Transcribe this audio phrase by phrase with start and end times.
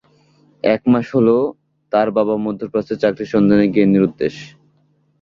[0.63, 1.35] এক মাস হলো
[1.93, 4.35] তার বাবা মধ্যপ্রাচ্যে চাকরির সন্ধানে গিয়ে নিরুদ্দেশ।